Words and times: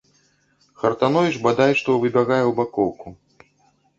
Хартановіч 0.83 1.35
бадай 1.43 1.71
што 1.81 1.97
выбягае 2.05 2.41
ў 2.45 2.51
бакоўку. 2.61 3.07